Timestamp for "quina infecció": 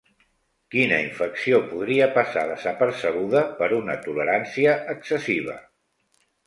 0.75-1.59